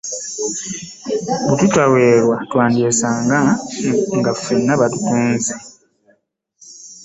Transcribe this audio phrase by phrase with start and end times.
[1.45, 3.37] Bwe tutaweerwa twandyesanga
[4.17, 5.53] nga ffenna batutunze.